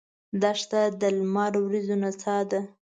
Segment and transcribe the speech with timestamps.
[0.41, 2.59] دښته د لمر وریځو نڅا ده.